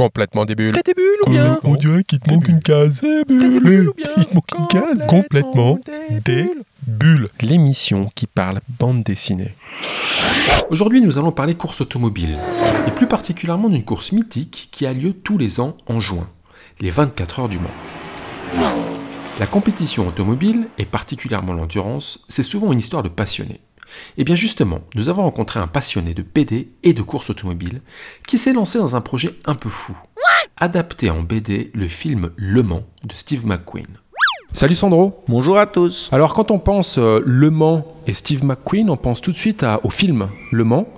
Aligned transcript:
Complètement 0.00 0.46
des 0.46 0.54
bulles. 0.54 0.72
T'as 0.72 0.80
des 0.80 0.94
bulles 0.94 1.18
ou 1.26 1.30
bien 1.30 1.60
On 1.62 1.74
dirait 1.74 2.04
qu'il 2.04 2.20
te 2.20 2.32
manque 2.32 2.48
une 2.48 2.60
case. 2.60 3.02
T'as 3.02 3.22
des 3.24 3.60
bulles 3.60 3.90
ou 3.90 3.92
bien 3.92 4.06
Il 4.16 4.24
te 4.24 4.34
manque 4.34 4.50
une 4.58 4.66
case. 4.66 5.06
Complètement 5.06 5.78
des 6.24 6.50
bulles. 6.86 7.28
L'émission 7.42 8.10
qui 8.14 8.26
parle 8.26 8.62
bande 8.78 9.02
dessinée. 9.02 9.54
Aujourd'hui, 10.70 11.02
nous 11.02 11.18
allons 11.18 11.32
parler 11.32 11.54
course 11.54 11.82
automobile, 11.82 12.34
et 12.88 12.90
plus 12.92 13.08
particulièrement 13.08 13.68
d'une 13.68 13.84
course 13.84 14.12
mythique 14.12 14.70
qui 14.72 14.86
a 14.86 14.94
lieu 14.94 15.12
tous 15.12 15.36
les 15.36 15.60
ans 15.60 15.76
en 15.86 16.00
juin, 16.00 16.28
les 16.80 16.88
24 16.88 17.40
heures 17.40 17.48
du 17.50 17.58
Mans. 17.58 17.68
La 19.38 19.46
compétition 19.46 20.08
automobile, 20.08 20.68
et 20.78 20.86
particulièrement 20.86 21.52
l'endurance, 21.52 22.24
c'est 22.26 22.42
souvent 22.42 22.72
une 22.72 22.78
histoire 22.78 23.02
de 23.02 23.10
passionnés. 23.10 23.60
Et 24.16 24.24
bien 24.24 24.34
justement, 24.34 24.80
nous 24.94 25.08
avons 25.08 25.22
rencontré 25.22 25.60
un 25.60 25.66
passionné 25.66 26.14
de 26.14 26.22
BD 26.22 26.68
et 26.82 26.92
de 26.92 27.02
course 27.02 27.30
automobile 27.30 27.80
qui 28.26 28.38
s'est 28.38 28.52
lancé 28.52 28.78
dans 28.78 28.96
un 28.96 29.00
projet 29.00 29.34
un 29.46 29.54
peu 29.54 29.68
fou. 29.68 29.96
Adapter 30.56 31.10
en 31.10 31.22
BD 31.22 31.70
le 31.74 31.88
film 31.88 32.30
Le 32.36 32.62
Mans 32.62 32.86
de 33.04 33.14
Steve 33.14 33.46
McQueen. 33.46 33.98
Salut 34.52 34.74
Sandro 34.74 35.22
Bonjour 35.28 35.58
à 35.58 35.66
tous. 35.66 36.08
Alors 36.12 36.34
quand 36.34 36.50
on 36.50 36.58
pense 36.58 36.98
euh, 36.98 37.20
Le 37.24 37.50
Mans 37.50 37.86
et 38.06 38.12
Steve 38.12 38.44
McQueen, 38.44 38.90
on 38.90 38.96
pense 38.96 39.20
tout 39.20 39.32
de 39.32 39.36
suite 39.36 39.62
à- 39.62 39.80
au 39.84 39.90
film 39.90 40.28
Le 40.50 40.64
Mans. 40.64 40.88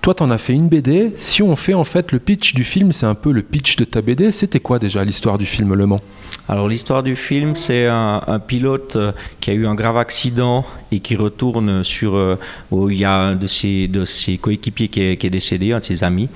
Toi, 0.00 0.12
t'en 0.12 0.30
as 0.30 0.36
fait 0.36 0.52
une 0.52 0.68
BD. 0.68 1.14
Si 1.16 1.42
on 1.42 1.56
fait 1.56 1.72
en 1.72 1.84
fait 1.84 2.12
le 2.12 2.18
pitch 2.18 2.52
du 2.52 2.62
film, 2.62 2.92
c'est 2.92 3.06
un 3.06 3.14
peu 3.14 3.32
le 3.32 3.40
pitch 3.40 3.76
de 3.76 3.84
ta 3.84 4.02
BD. 4.02 4.30
C'était 4.32 4.60
quoi 4.60 4.78
déjà 4.78 5.02
l'histoire 5.02 5.38
du 5.38 5.46
film 5.46 5.72
Le 5.74 5.86
Mans? 5.86 6.00
Alors 6.46 6.68
l'histoire 6.68 7.02
du 7.02 7.16
film, 7.16 7.54
c'est 7.54 7.86
un, 7.86 8.22
un 8.26 8.38
pilote 8.38 8.96
euh, 8.96 9.12
qui 9.40 9.50
a 9.50 9.54
eu 9.54 9.66
un 9.66 9.74
grave 9.74 9.96
accident 9.96 10.66
et 10.92 11.00
qui 11.00 11.16
retourne 11.16 11.82
sur 11.84 12.16
euh, 12.16 12.36
où 12.70 12.90
il 12.90 12.98
y 12.98 13.04
a 13.06 13.14
un 13.14 13.34
de 13.36 13.46
ses, 13.46 13.88
de 13.88 14.04
ses 14.04 14.36
coéquipiers 14.36 14.88
qui 14.88 15.00
est, 15.02 15.16
qui 15.16 15.26
est 15.26 15.30
décédé, 15.30 15.72
un 15.72 15.78
de 15.78 15.82
ses 15.82 16.04
amis. 16.04 16.28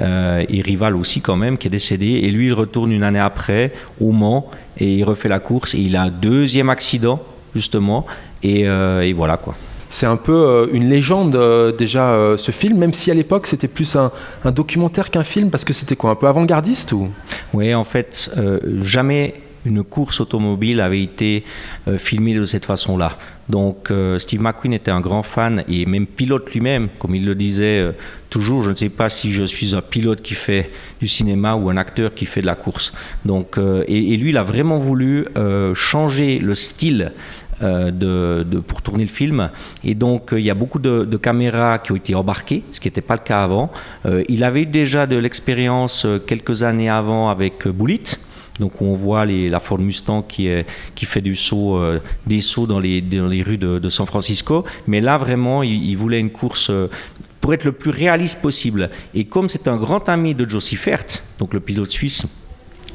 Euh, 0.00 0.44
et 0.48 0.60
rival 0.62 0.96
aussi 0.96 1.20
quand 1.20 1.36
même 1.36 1.58
qui 1.58 1.68
est 1.68 1.70
décédé. 1.70 2.06
Et 2.06 2.30
lui 2.30 2.46
il 2.46 2.52
retourne 2.52 2.92
une 2.92 3.02
année 3.02 3.18
après 3.18 3.72
au 4.00 4.12
Mans 4.12 4.50
et 4.78 4.94
il 4.94 5.04
refait 5.04 5.28
la 5.28 5.40
course. 5.40 5.74
Et 5.74 5.78
il 5.78 5.96
a 5.96 6.02
un 6.02 6.10
deuxième 6.10 6.70
accident 6.70 7.20
justement. 7.54 8.06
Et, 8.42 8.66
euh, 8.66 9.02
et 9.02 9.12
voilà 9.12 9.36
quoi. 9.36 9.54
C'est 9.88 10.06
un 10.06 10.16
peu 10.16 10.32
euh, 10.32 10.66
une 10.72 10.88
légende 10.88 11.36
euh, 11.36 11.70
déjà 11.70 12.16
ce 12.38 12.50
film, 12.50 12.78
même 12.78 12.94
si 12.94 13.10
à 13.10 13.14
l'époque 13.14 13.46
c'était 13.46 13.68
plus 13.68 13.94
un, 13.94 14.10
un 14.44 14.50
documentaire 14.50 15.10
qu'un 15.10 15.22
film, 15.22 15.50
parce 15.50 15.64
que 15.64 15.74
c'était 15.74 15.96
quoi 15.96 16.12
Un 16.12 16.14
peu 16.14 16.26
avant-gardiste 16.26 16.92
ou? 16.92 17.08
Oui, 17.52 17.74
en 17.74 17.84
fait, 17.84 18.30
jamais 18.80 19.34
une 19.64 19.84
course 19.84 20.20
automobile 20.20 20.80
avait 20.80 21.02
été 21.02 21.44
euh, 21.88 21.98
filmée 21.98 22.34
de 22.34 22.44
cette 22.44 22.64
façon-là. 22.64 23.16
Donc 23.48 23.90
euh, 23.90 24.18
Steve 24.18 24.40
McQueen 24.40 24.72
était 24.72 24.90
un 24.90 25.00
grand 25.00 25.22
fan 25.22 25.64
et 25.68 25.84
même 25.86 26.06
pilote 26.06 26.50
lui-même, 26.52 26.88
comme 26.98 27.14
il 27.14 27.24
le 27.24 27.34
disait 27.34 27.80
euh, 27.80 27.92
toujours, 28.30 28.62
je 28.62 28.70
ne 28.70 28.74
sais 28.74 28.88
pas 28.88 29.08
si 29.08 29.32
je 29.32 29.44
suis 29.44 29.74
un 29.74 29.80
pilote 29.80 30.22
qui 30.22 30.34
fait 30.34 30.70
du 31.00 31.06
cinéma 31.06 31.54
ou 31.54 31.68
un 31.70 31.76
acteur 31.76 32.14
qui 32.14 32.26
fait 32.26 32.40
de 32.40 32.46
la 32.46 32.54
course. 32.54 32.92
Donc, 33.24 33.58
et, 33.58 34.16
lui, 34.16 34.30
il 34.30 34.36
a 34.38 34.42
vraiment 34.42 34.78
voulu 34.78 35.26
changer 35.74 36.38
le 36.38 36.54
style 36.54 37.12
pour 37.58 38.80
tourner 38.82 39.04
le 39.04 39.10
film. 39.10 39.50
Et 39.84 39.94
donc, 39.94 40.30
il 40.32 40.40
y 40.40 40.50
a 40.50 40.54
beaucoup 40.54 40.78
de, 40.78 41.16
caméras 41.18 41.78
qui 41.80 41.92
ont 41.92 41.96
été 41.96 42.14
embarquées, 42.14 42.62
ce 42.72 42.80
qui 42.80 42.88
n'était 42.88 43.02
pas 43.02 43.14
le 43.14 43.20
cas 43.20 43.42
avant. 43.42 43.70
Il 44.30 44.44
avait 44.44 44.64
déjà 44.64 45.06
de 45.06 45.16
l'expérience 45.16 46.06
quelques 46.26 46.62
années 46.62 46.88
avant 46.88 47.28
avec 47.28 47.68
Bullitt. 47.68 48.18
Donc, 48.60 48.82
on 48.82 48.94
voit 48.94 49.24
la 49.24 49.60
Ford 49.60 49.78
Mustang 49.78 50.22
qui, 50.22 50.46
fait 50.46 51.22
euh, 51.26 51.98
des 52.26 52.40
sauts 52.40 52.66
dans 52.66 52.80
les, 52.80 53.42
rues 53.44 53.58
de, 53.58 53.88
San 53.88 54.06
Francisco. 54.06 54.64
Mais 54.86 55.00
là, 55.00 55.18
vraiment, 55.18 55.62
il, 55.62 55.94
voulait 55.96 56.20
une 56.20 56.30
course 56.30 56.68
euh, 56.70 56.88
pour 57.40 57.54
être 57.54 57.64
le 57.64 57.72
plus 57.72 57.90
réaliste 57.90 58.40
possible. 58.40 58.90
Et 59.14 59.24
comme 59.24 59.48
c'est 59.48 59.68
un 59.68 59.76
grand 59.76 60.08
ami 60.08 60.34
de 60.34 60.48
Joe 60.48 60.62
Siffert, 60.62 61.04
donc 61.38 61.54
le 61.54 61.60
pilote 61.60 61.88
suisse 61.88 62.26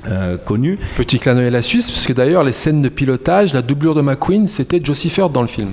euh, 0.08 0.38
connu, 0.38 0.78
Petit 0.96 1.20
clin 1.20 1.36
d'œil 1.36 1.48
à 1.48 1.52
la 1.52 1.62
Suisse, 1.62 1.92
parce 1.92 2.06
que 2.06 2.14
d'ailleurs 2.14 2.44
les 2.44 2.52
scènes 2.52 2.82
de 2.82 2.88
pilotage, 2.88 3.54
la 3.54 3.62
doublure 3.62 3.96
de 3.96 4.02
McQueen, 4.02 4.48
c'était 4.48 4.80
Josie 4.82 5.10
Ford 5.10 5.30
dans 5.30 5.42
le 5.42 5.48
film. 5.48 5.72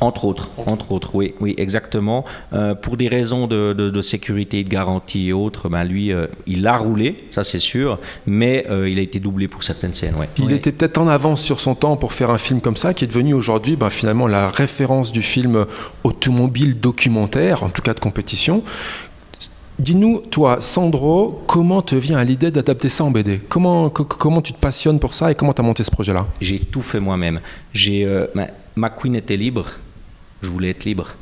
Entre 0.00 0.24
autres, 0.26 0.48
entre 0.66 0.92
autres, 0.92 1.16
oui, 1.16 1.34
oui, 1.40 1.54
exactement. 1.58 2.24
Euh, 2.52 2.74
pour 2.76 2.96
des 2.96 3.08
raisons 3.08 3.48
de, 3.48 3.72
de- 3.72 3.90
de 3.90 4.02
sécurité, 4.02 4.62
de 4.62 4.68
garantie 4.68 5.28
et 5.28 5.32
autres, 5.32 5.68
ben 5.68 5.82
lui, 5.82 6.12
euh, 6.12 6.26
il 6.46 6.64
a 6.68 6.76
roulé, 6.78 7.16
ça 7.32 7.42
c'est 7.42 7.58
sûr, 7.58 7.98
mais 8.24 8.64
euh, 8.70 8.88
il 8.88 9.00
a 9.00 9.02
été 9.02 9.18
doublé 9.18 9.48
pour 9.48 9.64
certaines 9.64 9.92
scènes, 9.92 10.14
ouais. 10.14 10.28
Il 10.38 10.52
était 10.52 10.70
peut-être 10.70 10.98
en 10.98 11.08
avance 11.08 11.42
sur 11.42 11.58
son 11.58 11.74
temps 11.74 11.96
pour 11.96 12.12
faire 12.12 12.30
un 12.30 12.38
film 12.38 12.60
comme 12.60 12.76
ça, 12.76 12.94
qui 12.94 13.04
est 13.04 13.08
devenu 13.08 13.34
aujourd'hui 13.34 13.74
ben, 13.74 13.90
finalement 13.90 14.28
la 14.28 14.48
référence 14.50 15.10
du 15.10 15.20
film 15.22 15.66
automobile 16.04 16.78
documentaire, 16.78 17.64
en 17.64 17.68
tout 17.68 17.82
cas 17.82 17.92
de 17.94 18.00
compétition. 18.00 18.62
Dis-nous, 19.80 20.22
toi, 20.30 20.58
Sandro, 20.60 21.42
comment 21.46 21.82
te 21.82 21.94
vient 21.94 22.18
à 22.18 22.24
l'idée 22.24 22.50
d'adapter 22.50 22.88
ça 22.88 23.04
en 23.04 23.12
BD 23.12 23.38
comment, 23.48 23.88
co- 23.90 24.04
comment 24.04 24.42
tu 24.42 24.52
te 24.52 24.58
passionnes 24.58 24.98
pour 24.98 25.14
ça 25.14 25.30
et 25.30 25.36
comment 25.36 25.52
tu 25.52 25.60
as 25.60 25.64
monté 25.64 25.84
ce 25.84 25.90
projet-là? 25.92 26.26
J'ai 26.40 26.58
tout 26.58 26.82
fait 26.82 26.98
moi-même. 26.98 27.40
J'ai, 27.72 28.04
euh, 28.04 28.26
ben, 28.34 28.48
McQueen 28.76 29.14
était 29.14 29.36
libre, 29.36 29.66
je 30.42 30.48
voulais 30.48 30.70
être 30.70 30.84
libre. 30.84 31.14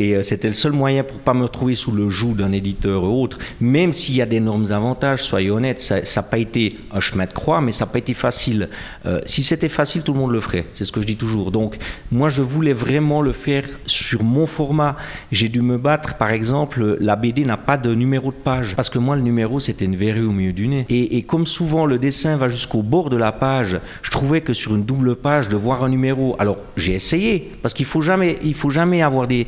Et 0.00 0.16
euh, 0.16 0.22
c'était 0.22 0.48
le 0.48 0.54
seul 0.54 0.72
moyen 0.72 1.04
pour 1.04 1.18
pas 1.18 1.34
me 1.34 1.42
retrouver 1.42 1.74
sous 1.74 1.92
le 1.92 2.08
joug 2.08 2.34
d'un 2.34 2.52
éditeur 2.52 3.04
ou 3.04 3.22
autre. 3.22 3.38
Même 3.60 3.92
s'il 3.92 4.16
y 4.16 4.22
a 4.22 4.26
d'énormes 4.26 4.72
avantages, 4.72 5.22
soyez 5.22 5.50
honnêtes, 5.50 5.78
ça 5.78 6.00
n'a 6.00 6.22
pas 6.26 6.38
été 6.38 6.78
un 6.90 7.00
chemin 7.00 7.26
de 7.26 7.32
croix, 7.32 7.60
mais 7.60 7.70
ça 7.70 7.84
n'a 7.84 7.92
pas 7.92 7.98
été 7.98 8.14
facile. 8.14 8.70
Euh, 9.04 9.20
si 9.26 9.42
c'était 9.42 9.68
facile, 9.68 10.02
tout 10.02 10.14
le 10.14 10.18
monde 10.18 10.32
le 10.32 10.40
ferait. 10.40 10.64
C'est 10.72 10.86
ce 10.86 10.92
que 10.92 11.02
je 11.02 11.06
dis 11.06 11.16
toujours. 11.16 11.50
Donc, 11.50 11.76
moi, 12.10 12.30
je 12.30 12.40
voulais 12.40 12.72
vraiment 12.72 13.20
le 13.20 13.34
faire 13.34 13.64
sur 13.84 14.22
mon 14.22 14.46
format. 14.46 14.96
J'ai 15.32 15.50
dû 15.50 15.60
me 15.60 15.76
battre, 15.76 16.14
par 16.14 16.30
exemple, 16.30 16.96
la 16.98 17.14
BD 17.14 17.44
n'a 17.44 17.58
pas 17.58 17.76
de 17.76 17.94
numéro 17.94 18.30
de 18.30 18.36
page. 18.36 18.74
Parce 18.76 18.88
que 18.88 18.98
moi, 18.98 19.16
le 19.16 19.22
numéro, 19.22 19.60
c'était 19.60 19.84
une 19.84 19.96
verrue 19.96 20.24
au 20.24 20.32
milieu 20.32 20.54
du 20.54 20.66
nez. 20.66 20.86
Et, 20.88 21.22
comme 21.24 21.46
souvent, 21.46 21.84
le 21.84 21.98
dessin 21.98 22.38
va 22.38 22.48
jusqu'au 22.48 22.82
bord 22.82 23.10
de 23.10 23.18
la 23.18 23.32
page, 23.32 23.78
je 24.00 24.10
trouvais 24.10 24.40
que 24.40 24.54
sur 24.54 24.74
une 24.74 24.84
double 24.84 25.16
page, 25.16 25.48
de 25.48 25.56
voir 25.56 25.84
un 25.84 25.90
numéro. 25.90 26.36
Alors, 26.38 26.56
j'ai 26.78 26.94
essayé, 26.94 27.50
parce 27.60 27.74
qu'il 27.74 27.84
faut 27.84 28.00
jamais, 28.00 28.38
il 28.42 28.54
faut 28.54 28.70
jamais 28.70 29.02
avoir 29.02 29.26
des 29.26 29.46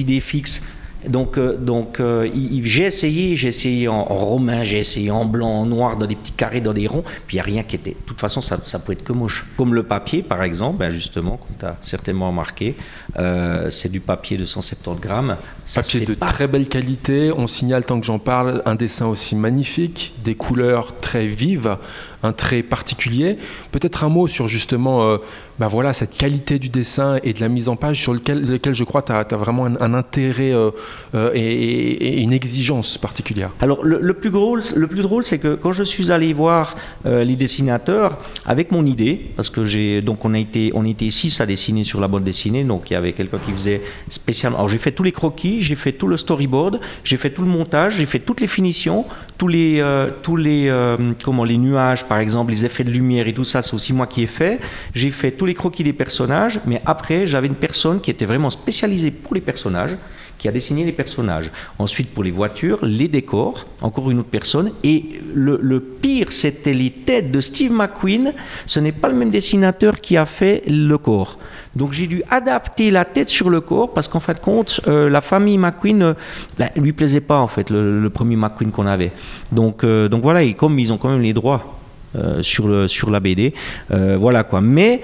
idées 0.00 0.20
fixes. 0.20 0.62
Donc, 1.08 1.36
euh, 1.36 1.56
donc 1.56 2.00
euh, 2.00 2.28
j'ai 2.62 2.84
essayé, 2.84 3.34
j'ai 3.34 3.48
essayé 3.48 3.88
en, 3.88 4.04
romain, 4.04 4.62
j'ai 4.62 4.78
essayé 4.78 5.10
en 5.10 5.24
blanc, 5.24 5.48
en 5.48 5.66
noir, 5.66 5.96
dans 5.96 6.06
des 6.06 6.14
petits 6.14 6.32
carrés, 6.32 6.60
dans 6.60 6.72
des 6.72 6.86
ronds, 6.86 7.02
puis 7.26 7.36
il 7.36 7.38
n'y 7.38 7.40
a 7.40 7.44
rien 7.44 7.62
qui 7.62 7.76
était. 7.76 7.90
De 7.90 8.06
toute 8.06 8.20
façon, 8.20 8.40
ça, 8.40 8.58
ça 8.62 8.78
peut 8.78 8.92
être 8.92 9.02
que 9.02 9.12
moche. 9.12 9.46
Comme 9.56 9.74
le 9.74 9.82
papier, 9.82 10.22
par 10.22 10.42
exemple, 10.42 10.78
ben 10.78 10.90
justement, 10.90 11.38
comme 11.38 11.56
tu 11.58 11.64
as 11.64 11.76
certainement 11.82 12.28
remarqué, 12.28 12.76
euh, 13.18 13.68
c'est 13.70 13.90
du 13.90 14.00
papier 14.00 14.36
de 14.36 14.44
170 14.44 15.00
grammes. 15.00 15.36
Ça 15.64 15.82
Papier 15.82 16.00
de 16.00 16.14
pas. 16.14 16.26
très 16.26 16.46
belle 16.46 16.68
qualité, 16.68 17.32
on 17.36 17.46
signale 17.46 17.84
tant 17.84 17.98
que 17.98 18.06
j'en 18.06 18.18
parle, 18.18 18.62
un 18.66 18.74
dessin 18.74 19.06
aussi 19.06 19.34
magnifique, 19.34 20.14
des 20.22 20.34
couleurs 20.34 21.00
très 21.00 21.26
vives, 21.26 21.76
un 22.22 22.32
trait 22.32 22.62
particulier. 22.62 23.38
Peut-être 23.70 24.04
un 24.04 24.08
mot 24.08 24.26
sur 24.26 24.48
justement 24.48 25.02
euh, 25.02 25.18
bah 25.62 25.68
voilà, 25.68 25.92
cette 25.92 26.16
qualité 26.16 26.58
du 26.58 26.70
dessin 26.70 27.20
et 27.22 27.34
de 27.34 27.40
la 27.40 27.48
mise 27.48 27.68
en 27.68 27.76
page 27.76 28.00
sur 28.00 28.14
lequel, 28.14 28.44
lequel 28.44 28.74
je 28.74 28.84
crois 28.84 29.02
tu 29.02 29.12
as, 29.12 29.22
vraiment 29.36 29.66
un, 29.66 29.94
intérêt 29.94 30.52
euh, 30.52 30.70
euh, 31.14 31.30
et, 31.34 32.20
une 32.20 32.32
exigence 32.32 32.98
particulière. 32.98 33.50
Alors 33.60 33.84
le, 33.84 34.14
plus 34.14 34.30
drôle, 34.30 34.60
le 34.74 34.86
plus 34.88 35.02
drôle, 35.02 35.22
c'est 35.22 35.38
que 35.38 35.54
quand 35.54 35.70
je 35.70 35.84
suis 35.84 36.10
allé 36.10 36.32
voir 36.32 36.74
euh, 37.06 37.22
les 37.22 37.36
dessinateurs 37.36 38.18
avec 38.44 38.72
mon 38.72 38.84
idée, 38.86 39.30
parce 39.36 39.50
que 39.50 39.64
j'ai 39.64 40.00
donc 40.00 40.24
on 40.24 40.34
a 40.34 40.38
été 40.38 40.72
on 40.74 40.84
était 40.84 41.10
six 41.10 41.40
à 41.40 41.46
dessiner 41.46 41.84
sur 41.84 42.00
la 42.00 42.08
bande 42.08 42.24
dessinée, 42.24 42.64
donc 42.64 42.90
il 42.90 42.94
y 42.94 42.96
avait 42.96 43.12
quelqu'un 43.12 43.38
qui 43.44 43.52
faisait 43.52 43.82
spécialement. 44.08 44.58
Alors 44.58 44.68
j'ai 44.68 44.78
fait 44.78 44.90
tous 44.90 45.04
les 45.04 45.12
croquis, 45.12 45.62
j'ai 45.62 45.76
fait 45.76 45.92
tout 45.92 46.08
le 46.08 46.16
storyboard, 46.16 46.80
j'ai 47.04 47.18
fait 47.18 47.30
tout 47.30 47.42
le 47.42 47.48
montage, 47.48 47.98
j'ai 47.98 48.06
fait 48.06 48.20
toutes 48.20 48.40
les 48.40 48.48
finitions, 48.48 49.04
tous 49.42 49.48
les 49.48 49.80
euh, 49.80 50.08
tous 50.22 50.36
les 50.36 50.68
euh, 50.68 50.96
comment 51.24 51.42
les 51.42 51.58
nuages 51.58 52.06
par 52.06 52.18
exemple, 52.18 52.52
les 52.52 52.64
effets 52.64 52.84
de 52.84 52.92
lumière 52.92 53.26
et 53.26 53.34
tout 53.34 53.42
ça, 53.42 53.60
c'est 53.60 53.74
aussi 53.74 53.92
moi 53.92 54.06
qui 54.06 54.22
ai 54.22 54.28
fait. 54.28 54.60
J'ai 54.94 55.10
fait 55.10 55.32
tous 55.32 55.46
les 55.46 55.54
croquis 55.54 55.82
des 55.82 55.92
personnages, 55.92 56.60
mais 56.64 56.80
après 56.86 57.26
j'avais 57.26 57.48
une 57.48 57.56
personne 57.56 58.00
qui 58.00 58.12
était 58.12 58.24
vraiment 58.24 58.50
spécialisée 58.50 59.10
pour 59.10 59.34
les 59.34 59.40
personnages 59.40 59.96
qui 60.42 60.48
a 60.48 60.52
dessiné 60.52 60.84
les 60.84 60.90
personnages. 60.90 61.52
Ensuite, 61.78 62.12
pour 62.12 62.24
les 62.24 62.32
voitures, 62.32 62.84
les 62.84 63.06
décors, 63.06 63.64
encore 63.80 64.10
une 64.10 64.18
autre 64.18 64.28
personne. 64.28 64.72
Et 64.82 65.20
le, 65.32 65.78
pire, 65.78 66.32
c'était 66.32 66.74
les 66.74 66.90
têtes 66.90 67.30
de 67.30 67.40
Steve 67.40 67.70
McQueen. 67.70 68.32
Ce 68.66 68.80
n'est 68.80 68.90
pas 68.90 69.08
le 69.08 69.14
même 69.14 69.30
dessinateur 69.30 70.00
qui 70.00 70.16
a 70.16 70.26
fait 70.26 70.64
le 70.66 70.98
corps. 70.98 71.38
Donc 71.76 71.92
j'ai 71.92 72.08
dû 72.08 72.24
adapter 72.28 72.90
la 72.90 73.04
tête 73.04 73.28
sur 73.28 73.50
le 73.50 73.60
corps 73.60 73.94
parce 73.94 74.08
qu'en 74.08 74.18
fin 74.18 74.34
de 74.34 74.40
compte, 74.40 74.80
euh, 74.88 75.08
la 75.08 75.20
famille 75.20 75.58
McQueen 75.58 76.02
euh, 76.02 76.14
ben, 76.58 76.70
lui 76.74 76.92
plaisait 76.92 77.20
pas 77.20 77.38
en 77.38 77.46
fait 77.46 77.70
le, 77.70 78.10
premier 78.10 78.34
McQueen 78.34 78.72
qu'on 78.72 78.88
avait. 78.88 79.12
Donc, 79.52 79.84
euh, 79.84 80.08
donc 80.08 80.22
voilà, 80.22 80.42
et 80.42 80.54
comme 80.54 80.76
ils 80.80 80.92
ont 80.92 80.98
quand 80.98 81.10
même 81.10 81.22
les 81.22 81.32
droits 81.32 81.78
euh, 82.16 82.42
sur, 82.42 82.90
sur 82.90 83.10
la 83.10 83.20
BD, 83.20 83.54
voilà 83.88 84.42
quoi. 84.42 84.60
Mais 84.60 85.02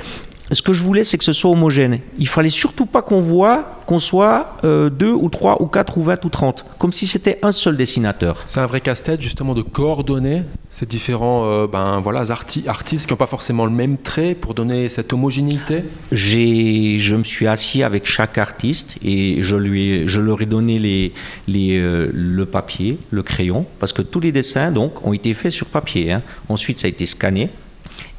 ce 0.50 0.62
que 0.62 0.72
je 0.72 0.82
voulais, 0.82 1.04
c'est 1.04 1.18
que 1.18 1.24
ce 1.24 1.32
soit 1.32 1.50
homogène. 1.50 2.00
Il 2.18 2.28
fallait 2.28 2.50
surtout 2.50 2.86
pas 2.86 3.02
qu'on 3.02 3.20
voit 3.20 3.78
qu'on 3.86 3.98
soit 3.98 4.58
euh, 4.64 4.90
deux 4.90 5.12
ou 5.12 5.30
trois 5.30 5.62
ou 5.62 5.66
quatre 5.66 5.96
ou 5.96 6.02
vingt 6.02 6.22
ou 6.22 6.28
trente, 6.28 6.66
comme 6.78 6.92
si 6.92 7.06
c'était 7.06 7.38
un 7.42 7.52
seul 7.52 7.76
dessinateur. 7.76 8.42
C'est 8.44 8.60
un 8.60 8.66
vrai 8.66 8.82
casse-tête 8.82 9.22
justement 9.22 9.54
de 9.54 9.62
coordonner 9.62 10.42
ces 10.68 10.84
différents 10.84 11.46
euh, 11.46 11.66
ben, 11.66 12.00
voilà, 12.00 12.24
artistes 12.66 13.06
qui 13.06 13.12
n'ont 13.12 13.16
pas 13.16 13.26
forcément 13.26 13.64
le 13.64 13.70
même 13.70 13.96
trait 13.96 14.34
pour 14.34 14.52
donner 14.52 14.90
cette 14.90 15.10
homogénéité 15.14 15.84
Je 16.12 17.16
me 17.16 17.24
suis 17.24 17.46
assis 17.46 17.82
avec 17.82 18.04
chaque 18.04 18.36
artiste 18.36 18.98
et 19.02 19.38
je, 19.40 19.56
lui 19.56 20.06
je 20.06 20.20
leur 20.20 20.42
ai 20.42 20.46
donné 20.46 20.78
les, 20.78 21.14
les, 21.46 21.78
euh, 21.78 22.10
le 22.12 22.44
papier, 22.44 22.98
le 23.10 23.22
crayon, 23.22 23.64
parce 23.78 23.94
que 23.94 24.02
tous 24.02 24.20
les 24.20 24.32
dessins 24.32 24.70
donc, 24.70 25.06
ont 25.06 25.14
été 25.14 25.32
faits 25.32 25.52
sur 25.52 25.66
papier. 25.66 26.12
Hein. 26.12 26.22
Ensuite, 26.50 26.78
ça 26.78 26.86
a 26.86 26.90
été 26.90 27.06
scanné. 27.06 27.48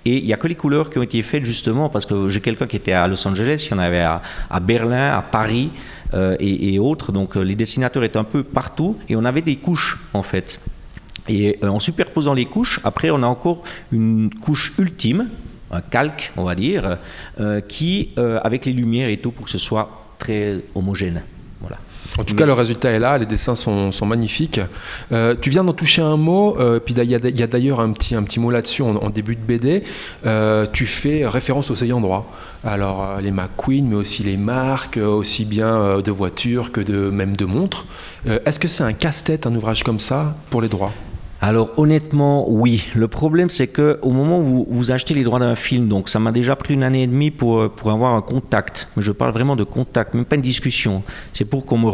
Et 0.10 0.18
il 0.18 0.26
n'y 0.26 0.34
a 0.34 0.38
que 0.38 0.48
les 0.48 0.56
couleurs 0.56 0.90
qui 0.90 0.98
ont 0.98 1.04
été 1.04 1.22
faites 1.22 1.46
justement 1.46 1.88
parce 1.88 2.08
que 2.08 2.30
j'ai 2.30 2.42
quelqu'un 2.42 2.66
qui 2.66 2.76
était 2.76 2.94
à 2.94 3.08
Los 3.08 3.28
Angeles, 3.28 3.68
il 3.68 3.72
y 3.72 3.74
en 3.76 3.80
avait 3.80 4.02
à, 4.02 4.60
Berlin, 4.60 5.16
à 5.16 5.22
Paris 5.22 5.70
euh, 6.16 6.36
et, 6.40 6.80
autres. 6.80 7.12
Donc 7.12 7.38
euh, 7.38 7.42
les 7.42 7.54
dessinateurs 7.54 8.04
étaient 8.04 8.18
un 8.18 8.24
peu 8.24 8.42
partout 8.42 8.98
et 9.08 9.16
on 9.16 9.24
avait 9.24 9.44
des 9.44 9.58
couches 9.58 10.00
en 10.16 10.24
fait. 10.24 10.60
Et 11.28 11.60
euh, 11.64 11.68
en 11.68 11.80
superposant 11.80 12.34
les 12.34 12.46
couches, 12.46 12.80
après 12.84 13.12
on 13.12 13.22
a 13.22 13.28
encore 13.28 13.62
une 13.92 14.32
couche 14.34 14.74
ultime, 14.80 15.30
un 15.70 15.82
calque 15.82 16.32
on 16.38 16.44
va 16.44 16.56
dire, 16.56 16.98
qui 17.68 18.10
avec 18.18 18.66
les 18.66 18.74
lumières 18.74 19.10
et 19.10 19.18
tout 19.18 19.30
pour 19.30 19.46
que 19.46 19.52
ce 19.52 19.60
soit 19.60 20.16
très 20.18 20.58
homogène. 20.74 21.22
Voilà. 21.62 21.78
En 22.20 22.26
tout 22.26 22.36
cas, 22.36 22.46
le 22.46 22.52
résultat 22.52 22.92
est 22.92 23.00
là, 23.00 23.18
les 23.18 23.26
dessins 23.26 23.56
sont, 23.56 24.06
magnifiques. 24.06 24.60
Euh, 25.14 25.36
tu 25.40 25.50
viens 25.50 25.64
d'en 25.64 25.72
toucher 25.72 26.02
un 26.02 26.18
mot, 26.18 26.58
euh, 26.60 26.80
puis 26.80 26.94
il 26.94 27.10
y 27.10 27.16
a, 27.16 27.48
d'ailleurs 27.48 27.80
un 27.80 27.94
petit, 27.94 28.40
mot 28.40 28.52
là-dessus 28.52 28.82
en, 28.82 29.10
début 29.10 29.36
de 29.36 29.42
BD. 29.42 29.84
Euh, 30.26 30.66
tu 30.72 30.86
fais 30.86 31.26
référence 31.26 31.72
aux 31.72 31.82
ayants 31.82 32.02
droit. 32.02 32.30
Alors, 32.66 33.22
les 33.22 33.32
McQueen, 33.32 33.88
mais 33.88 33.96
aussi 33.96 34.24
les 34.24 34.36
marques, 34.36 34.98
aussi 34.98 35.46
bien 35.46 36.02
de 36.02 36.12
voitures 36.12 36.74
que 36.74 36.82
de, 36.82 37.10
même 37.10 37.38
de 37.38 37.46
montres. 37.46 37.86
Est-ce 38.26 38.60
que 38.60 38.68
c'est 38.68 38.84
un 38.84 38.94
casse-tête, 38.94 39.48
un 39.48 39.56
ouvrage 39.56 39.84
comme 39.84 40.00
ça, 40.00 40.36
pour 40.50 40.62
les 40.62 40.68
droits? 40.68 40.92
Alors 41.42 41.72
honnêtement, 41.78 42.50
oui. 42.50 42.84
Le 42.96 43.08
problème, 43.08 43.50
c'est 43.50 43.68
que 43.68 43.98
au 44.02 44.12
moment 44.12 44.40
où 44.40 44.68
vous, 44.70 44.92
achetez 44.92 45.14
les 45.14 45.24
droits 45.24 45.40
d'un 45.40 45.56
film, 45.56 45.88
donc 45.88 46.10
ça 46.10 46.20
m'a 46.20 46.34
déjà 46.34 46.56
pris 46.58 46.74
une 46.74 46.84
année 46.84 47.04
et 47.04 47.08
demie 47.08 47.32
pour, 47.32 47.70
pour 47.70 47.92
avoir 47.92 48.14
un 48.14 48.22
contact. 48.22 48.90
Mais 48.98 49.04
je 49.04 49.14
parle 49.14 49.32
vraiment 49.32 49.56
de 49.56 49.64
contact, 49.64 50.14
même 50.14 50.26
pas 50.26 50.36
une 50.36 50.42
discussion. 50.42 51.02
C'est 51.32 51.46
pour 51.46 51.66
qu'on 51.66 51.78
me, 51.78 51.88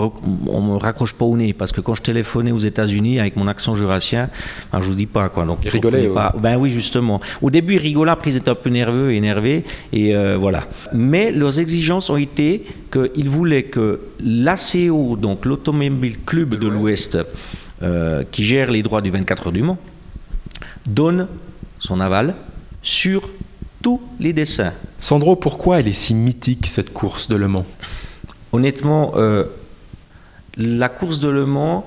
on 0.47 0.61
me 0.61 0.77
raccroche 0.77 1.13
pas 1.13 1.25
au 1.25 1.37
nez. 1.37 1.53
Parce 1.53 1.71
que 1.71 1.81
quand 1.81 1.93
je 1.93 2.01
téléphonais 2.01 2.51
aux 2.51 2.57
États-Unis 2.57 3.19
avec 3.19 3.35
mon 3.35 3.47
accent 3.47 3.75
jurassien, 3.75 4.29
ben, 4.73 4.81
je 4.81 4.89
vous 4.89 4.95
dis 4.95 5.05
pas 5.05 5.29
quoi. 5.29 5.45
Donc 5.45 5.59
il 5.63 5.69
rigolait. 5.69 6.07
Pas. 6.07 6.33
Ben 6.39 6.57
oui, 6.57 6.71
justement. 6.71 7.21
Au 7.41 7.51
début, 7.51 7.75
ils 7.75 7.79
rigolaient, 7.79 8.11
après 8.11 8.31
ils 8.31 8.37
étaient 8.37 8.49
un 8.49 8.55
peu 8.55 8.71
nerveux, 8.71 9.13
énervés, 9.13 9.63
et 9.93 10.15
euh, 10.15 10.37
voilà. 10.39 10.67
Mais 10.91 11.31
leurs 11.31 11.59
exigences 11.59 12.09
ont 12.09 12.17
été 12.17 12.65
qu'ils 12.91 13.29
voulaient 13.29 13.63
que 13.63 13.99
l'ACO, 14.23 15.17
donc 15.17 15.45
l'Automobile 15.45 16.17
Club 16.25 16.55
de 16.55 16.67
l'Ouest, 16.67 17.19
euh, 17.85 18.23
qui 18.31 18.43
gère 18.43 18.71
les 18.71 18.81
droits 18.81 19.01
du 19.01 19.11
24 19.11 19.47
heures 19.47 19.53
du 19.53 19.61
Mans, 19.61 19.77
donne 20.85 21.27
son 21.79 21.99
aval 21.99 22.33
sur 22.81 23.29
tous 23.83 24.01
les 24.19 24.33
dessins. 24.33 24.73
Sandro, 24.99 25.35
pourquoi 25.35 25.79
elle 25.79 25.87
est 25.87 25.93
si 25.93 26.15
mythique 26.15 26.65
cette 26.65 26.91
course 26.91 27.27
de 27.27 27.35
Le 27.35 27.47
Mans? 27.47 27.65
Honnêtement, 28.51 29.13
euh, 29.15 29.43
la 30.57 30.89
course 30.89 31.19
de 31.19 31.29
Le 31.29 31.45
Mans, 31.45 31.85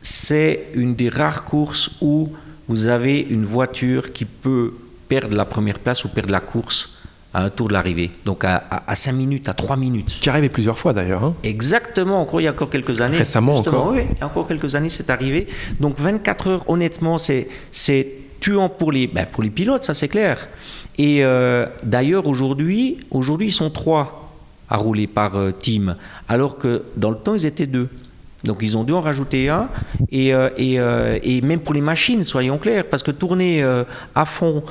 c'est 0.00 0.68
une 0.74 0.96
des 0.96 1.08
rares 1.08 1.44
courses 1.44 1.92
où 2.00 2.32
vous 2.66 2.88
avez 2.88 3.20
une 3.20 3.44
voiture 3.44 4.12
qui 4.12 4.24
peut 4.24 4.74
perdre 5.08 5.36
la 5.36 5.44
première 5.44 5.78
place 5.78 6.04
ou 6.04 6.08
perdre 6.08 6.32
la 6.32 6.40
course 6.40 6.91
à 7.34 7.44
un 7.44 7.50
tour 7.50 7.68
de 7.68 7.72
l'arrivée. 7.72 8.10
Donc 8.24 8.44
à, 8.44 8.62
à, 8.86 8.94
5 8.94 9.12
minutes, 9.12 9.48
à 9.48 9.54
3 9.54 9.76
minutes. 9.76 10.18
Qui 10.20 10.28
arrivé 10.28 10.48
plusieurs 10.48 10.78
fois 10.78 10.92
d'ailleurs. 10.92 11.24
Hein. 11.24 11.34
Exactement, 11.42 12.20
encore 12.20 12.40
il 12.40 12.44
y 12.44 12.48
a 12.48 12.52
encore 12.52 12.70
quelques 12.70 13.00
années. 13.00 13.18
Récemment 13.18 13.56
encore. 13.56 13.92
Oui, 13.92 14.02
il 14.10 14.18
y 14.18 14.22
a 14.22 14.26
encore 14.26 14.46
quelques 14.46 14.74
années, 14.74 14.90
c'est 14.90 15.10
arrivé. 15.10 15.46
Donc 15.80 15.98
24 15.98 16.46
heures, 16.48 16.70
honnêtement, 16.70 17.18
c'est, 17.18 17.48
c'est 17.70 18.08
tuant 18.40 18.68
pour 18.68 18.92
les, 18.92 19.06
ben, 19.06 19.26
pour 19.30 19.42
les 19.42 19.50
pilotes, 19.50 19.84
ça 19.84 19.94
c'est 19.94 20.08
clair. 20.08 20.48
Et 20.98 21.24
euh, 21.24 21.66
d'ailleurs, 21.82 22.26
aujourd'hui, 22.26 22.98
aujourd'hui, 23.10 23.48
ils 23.48 23.52
sont 23.52 23.70
trois 23.70 24.30
à 24.68 24.76
rouler 24.76 25.06
par 25.06 25.36
euh, 25.36 25.50
team, 25.50 25.96
alors 26.28 26.58
que 26.58 26.84
dans 26.96 27.10
le 27.10 27.16
temps, 27.16 27.34
ils 27.34 27.46
étaient 27.46 27.66
deux. 27.66 27.88
Donc 28.44 28.58
ils 28.60 28.76
ont 28.76 28.84
dû 28.84 28.92
en 28.92 29.00
rajouter 29.00 29.48
un. 29.48 29.68
Et, 30.10 30.34
euh, 30.34 30.48
euh, 30.58 31.18
et, 31.22 31.40
même 31.40 31.60
pour 31.60 31.74
les 31.74 31.80
machines, 31.80 32.24
soyons 32.24 32.58
clairs, 32.58 32.84
parce 32.88 33.02
que 33.02 33.10
tourner 33.10 33.62
euh, 33.62 33.84
à 34.14 34.24
fond 34.24 34.62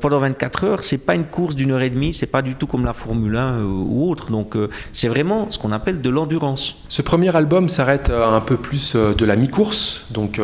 pendant 0.00 0.18
24 0.18 0.64
heures, 0.64 0.82
c'est 0.82 0.98
pas 0.98 1.14
une 1.14 1.26
course 1.26 1.54
d'une 1.54 1.70
heure 1.70 1.82
et 1.82 1.90
demie, 1.90 2.12
c'est 2.12 2.26
pas 2.26 2.42
du 2.42 2.56
tout 2.56 2.66
comme 2.66 2.84
la 2.84 2.92
Formule 2.92 3.36
1 3.36 3.62
ou 3.62 4.10
autre. 4.10 4.32
Donc 4.32 4.56
c'est 4.92 5.06
vraiment 5.06 5.46
ce 5.50 5.58
qu'on 5.60 5.70
appelle 5.70 6.00
de 6.00 6.10
l'endurance. 6.10 6.82
Ce 6.88 7.00
premier 7.00 7.36
album 7.36 7.68
s'arrête 7.68 8.10
un 8.10 8.40
peu 8.40 8.56
plus 8.56 8.96
de 8.96 9.24
la 9.24 9.36
mi-course, 9.36 10.06
donc 10.10 10.40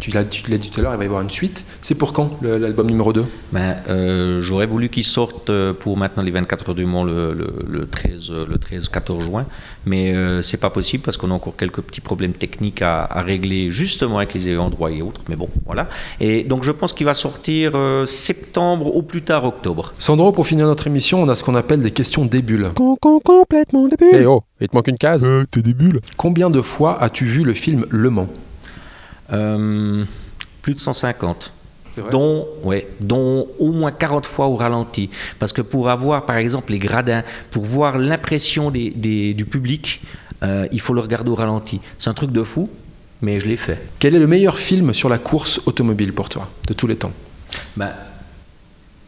tu 0.00 0.10
l'as, 0.10 0.24
dit 0.24 0.70
tout 0.70 0.80
à 0.80 0.82
l'heure, 0.82 0.94
il 0.94 0.98
va 0.98 1.04
y 1.04 1.06
avoir 1.06 1.22
une 1.22 1.30
suite. 1.30 1.64
C'est 1.82 1.94
pour 1.94 2.12
quand 2.12 2.38
l'album 2.42 2.86
numéro 2.86 3.12
2 3.12 3.24
ben, 3.52 3.76
euh, 3.88 4.40
J'aurais 4.40 4.66
voulu 4.66 4.88
qu'il 4.88 5.04
sorte 5.04 5.50
euh, 5.50 5.72
pour 5.72 5.96
maintenant 5.96 6.22
les 6.22 6.30
24 6.30 6.70
heures 6.70 6.74
du 6.74 6.84
Mans 6.84 7.04
le, 7.04 7.34
le, 7.34 7.86
13, 7.86 8.30
le 8.48 8.58
13, 8.58 8.88
14 8.88 9.24
juin, 9.24 9.46
mais 9.84 10.12
euh, 10.12 10.42
c'est 10.42 10.56
pas 10.58 10.70
possible 10.70 11.02
parce 11.02 11.16
qu'on 11.16 11.30
a 11.30 11.34
encore 11.34 11.56
quelques 11.56 11.80
petits 11.80 12.00
problèmes 12.00 12.32
techniques 12.32 12.82
à, 12.82 13.06
régler 13.16 13.70
justement 13.70 14.18
avec 14.18 14.34
les 14.34 14.56
endroits 14.58 14.90
et 14.90 15.02
autres. 15.02 15.22
Mais 15.28 15.36
bon, 15.36 15.48
voilà. 15.64 15.88
Et 16.20 16.44
donc 16.44 16.62
je 16.64 16.72
pense 16.72 16.92
qu'il 16.92 17.06
va 17.06 17.14
sortir 17.14 17.72
septembre 18.06 18.94
ou 18.94 19.02
plus 19.02 19.22
tard 19.22 19.44
octobre. 19.44 19.94
Sandro, 19.98 20.32
pour 20.32 20.46
finir 20.46 20.66
notre 20.66 20.86
émission, 20.86 21.22
on 21.22 21.28
a 21.28 21.34
ce 21.34 21.42
qu'on 21.42 21.54
appelle 21.54 21.80
des 21.80 21.90
questions 21.90 22.24
débules. 22.24 22.70
complètement 22.74 23.88
débule. 23.88 24.08
Eh 24.12 24.26
oh, 24.26 24.42
il 24.60 24.68
te 24.68 24.76
manque 24.76 24.88
une 24.88 24.98
case. 24.98 25.28
t'es 25.50 25.62
débule. 25.62 26.00
Combien 26.16 26.50
de 26.50 26.60
fois 26.60 27.02
as-tu 27.02 27.26
vu 27.26 27.42
le 27.42 27.54
film 27.54 27.86
Le 27.90 28.10
Mans? 28.10 28.28
Euh, 29.32 30.04
plus 30.62 30.74
de 30.74 30.78
150. 30.78 31.52
Dont, 32.10 32.46
ouais, 32.62 32.88
dont 33.00 33.48
au 33.58 33.72
moins 33.72 33.90
40 33.90 34.26
fois 34.26 34.48
au 34.48 34.56
ralenti. 34.56 35.08
Parce 35.38 35.54
que 35.54 35.62
pour 35.62 35.88
avoir, 35.88 36.26
par 36.26 36.36
exemple, 36.36 36.72
les 36.72 36.78
gradins, 36.78 37.22
pour 37.50 37.64
voir 37.64 37.96
l'impression 37.96 38.70
des, 38.70 39.32
du 39.32 39.46
public, 39.46 40.02
euh, 40.42 40.66
il 40.72 40.80
faut 40.82 40.92
le 40.92 41.00
regarder 41.00 41.30
au 41.30 41.34
ralenti. 41.34 41.80
C'est 41.98 42.10
un 42.10 42.14
truc 42.14 42.32
de 42.32 42.42
fou, 42.42 42.68
mais 43.22 43.40
je 43.40 43.46
l'ai 43.46 43.56
fait. 43.56 43.78
Quel 43.98 44.14
est 44.14 44.18
le 44.18 44.26
meilleur 44.26 44.58
film 44.58 44.92
sur 44.92 45.08
la 45.08 45.16
course 45.16 45.62
automobile 45.64 46.12
pour 46.12 46.28
toi, 46.28 46.50
de 46.66 46.74
tous 46.74 46.86
les 46.86 46.96
temps? 46.96 47.12
Ben, 47.78 47.94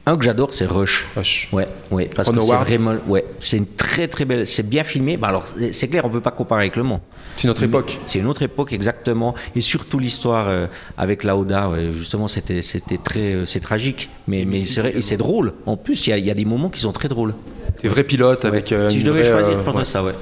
un 0.09 0.17
que 0.17 0.25
j'adore, 0.25 0.53
c'est 0.53 0.67
Rush. 0.67 1.07
Rush. 1.17 1.49
Ouais, 1.53 1.69
ouais, 1.91 2.09
parce 2.15 2.31
que 2.31 2.41
c'est 2.41 2.55
vraiment, 2.55 2.97
ouais, 3.07 3.25
c'est 3.41 3.59
une 3.59 3.67
très 3.67 4.09
très 4.09 4.25
belle, 4.25 4.47
c'est 4.47 4.69
bien 4.69 4.85
filmé. 4.85 5.17
Bah 5.17 5.29
alors, 5.29 5.45
c'est 5.73 5.89
clair, 5.89 6.05
on 6.05 6.11
peut 6.11 6.21
pas 6.21 6.31
comparer 6.31 6.63
avec 6.63 6.77
Le 6.77 6.83
Mans. 6.83 7.01
C'est 7.37 7.45
une 7.45 7.51
autre 7.51 7.63
époque. 7.63 7.99
C'est 8.05 8.19
une 8.19 8.27
autre 8.27 8.43
époque 8.43 8.73
exactement, 8.73 9.35
et 9.55 9.61
surtout 9.61 9.99
l'histoire 9.99 10.47
euh, 10.49 10.67
avec 10.97 11.25
Lauda. 11.25 11.71
justement, 11.93 12.29
c'était 12.29 12.63
c'était 12.63 12.99
très, 12.99 13.35
euh, 13.35 13.45
c'est 13.45 13.61
tragique, 13.61 14.09
mais 14.27 14.45
mais 14.45 14.63
c'est 14.65 15.17
drôle. 15.17 15.53
En 15.67 15.77
plus, 15.77 16.07
il 16.07 16.17
y, 16.17 16.21
y, 16.21 16.31
a 16.31 16.35
des 16.35 16.45
moments 16.45 16.71
qui 16.71 16.81
sont 16.81 16.93
très 16.93 17.09
drôles. 17.09 17.35
Des 17.83 17.89
vrais 17.89 18.05
pilotes 18.05 18.45
avec. 18.45 18.73
Euh, 18.73 18.89
si 18.89 19.01
je 19.01 19.07
devais 19.07 19.25
choisir, 19.25 19.59
je 19.59 19.63
prendrais 19.63 19.85
ça, 19.85 20.03
ouais. 20.03 20.15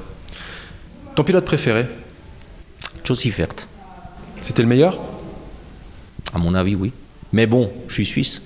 Ton 1.15 1.25
pilote 1.25 1.45
préféré? 1.45 1.87
Josie 3.05 3.31
Fert. 3.31 3.55
C'était 4.41 4.63
le 4.63 4.69
meilleur? 4.69 4.99
À 6.35 6.39
mon 6.39 6.55
avis, 6.55 6.75
oui. 6.75 6.93
Mais 7.33 7.47
bon, 7.47 7.71
je 7.89 7.95
suis 7.95 8.05
suisse 8.05 8.43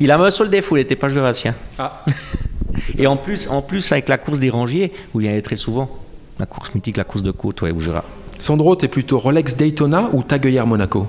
il 0.00 0.10
avait 0.10 0.24
un 0.24 0.30
seul 0.30 0.50
défaut, 0.50 0.76
il 0.76 0.80
n'était 0.80 0.96
pas 0.96 1.08
jurassien. 1.08 1.54
Ah. 1.78 2.04
Et 2.98 3.06
en 3.06 3.16
plus, 3.16 3.48
en 3.48 3.62
plus, 3.62 3.92
avec 3.92 4.08
la 4.08 4.18
course 4.18 4.38
des 4.38 4.50
rangiers, 4.50 4.92
où 5.14 5.20
il 5.20 5.26
y 5.26 5.28
allait 5.28 5.42
très 5.42 5.56
souvent, 5.56 5.90
la 6.38 6.46
course 6.46 6.74
mythique, 6.74 6.96
la 6.96 7.04
course 7.04 7.22
de 7.22 7.30
côte, 7.30 7.62
ouais, 7.62 7.70
au 7.70 7.78
Jura. 7.78 8.04
Sandro, 8.38 8.74
t'es 8.74 8.88
plutôt 8.88 9.18
Rolex 9.18 9.56
Daytona 9.56 10.08
ou 10.12 10.22
Tagueillère 10.22 10.66
Monaco? 10.66 11.06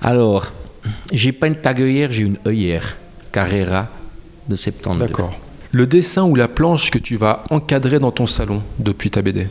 Alors, 0.00 0.52
j'ai 1.12 1.32
pas 1.32 1.46
une 1.46 1.56
Tagueillère, 1.56 2.10
j'ai 2.10 2.22
une 2.22 2.38
œillère 2.46 2.96
Carrera 3.30 3.88
de 4.48 4.56
70. 4.56 4.98
D'accord. 4.98 5.38
Le 5.70 5.86
dessin 5.86 6.24
ou 6.24 6.34
la 6.34 6.48
planche 6.48 6.90
que 6.90 6.98
tu 6.98 7.16
vas 7.16 7.44
encadrer 7.50 7.98
dans 7.98 8.10
ton 8.10 8.26
salon 8.26 8.62
depuis 8.78 9.10
ta 9.10 9.22
BD 9.22 9.48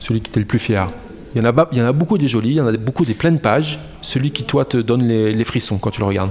Celui 0.00 0.20
qui 0.20 0.30
t'est 0.30 0.40
le 0.40 0.46
plus 0.46 0.58
fier 0.58 0.90
il 1.36 1.42
y, 1.42 1.46
en 1.46 1.50
a, 1.50 1.68
il 1.70 1.76
y 1.76 1.82
en 1.82 1.86
a 1.86 1.92
beaucoup 1.92 2.16
des 2.16 2.28
jolis, 2.28 2.52
il 2.52 2.56
y 2.56 2.60
en 2.62 2.66
a 2.66 2.72
beaucoup 2.72 3.04
des 3.04 3.12
pleines 3.12 3.38
pages. 3.38 3.78
Celui 4.00 4.30
qui, 4.30 4.44
toi, 4.44 4.64
te 4.64 4.78
donne 4.78 5.06
les, 5.06 5.44
frissons 5.44 5.76
quand 5.76 5.90
tu 5.90 6.00
le 6.00 6.06
regardes 6.06 6.30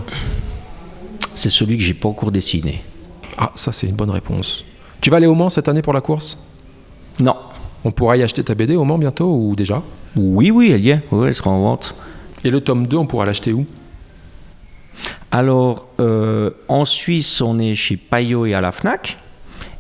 C'est 1.36 1.52
celui 1.52 1.78
que 1.78 1.84
j'ai 1.84 1.94
pas 1.94 2.10
encore 2.10 2.32
dessiné. 2.32 2.82
Ah, 3.38 3.52
ça, 3.54 3.72
c'est 3.72 3.86
une 3.86 3.96
bonne 3.96 4.10
réponse. 4.10 4.66
Tu 5.02 5.12
vas 5.12 5.18
aller 5.18 5.28
au 5.28 5.36
Mans 5.36 5.50
cette 5.50 5.68
année 5.68 5.84
pour 5.84 5.94
la 5.94 6.02
course? 6.02 6.40
Non. 7.22 7.36
On 7.84 7.92
pourra 7.92 8.18
y 8.18 8.24
acheter 8.24 8.44
ta 8.44 8.56
BD 8.56 8.76
au 8.76 8.84
Mans 8.84 8.98
bientôt 8.98 9.32
ou 9.32 9.56
déjà? 9.56 9.84
Oui, 10.16 10.50
oui, 10.50 10.72
elle 10.72 10.84
y 10.84 10.90
est. 10.90 11.04
Oui, 11.12 11.28
elle 11.28 11.36
sera 11.36 11.52
en 11.52 11.62
vente. 11.62 11.94
Et 12.44 12.50
le 12.50 12.60
tome 12.62 12.88
2, 12.88 12.98
on 12.98 13.06
pourra 13.06 13.28
l'acheter 13.28 13.54
où? 13.54 13.64
Alors, 15.30 15.88
euh, 16.00 16.50
en 16.68 16.84
Suisse, 16.84 17.42
on 17.42 17.60
est 17.60 17.76
chez 17.76 17.96
Payot 17.96 18.48
et 18.48 18.56
à 18.56 18.62
la 18.62 18.72
FNAC. 18.72 19.18